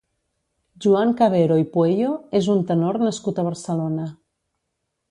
Joan 0.85 1.13
Cabero 1.19 1.59
i 1.63 1.67
Pueyo 1.75 2.17
és 2.41 2.51
un 2.55 2.65
tenor 2.73 3.01
nascut 3.07 3.45
a 3.45 3.47
Barcelona. 3.51 4.11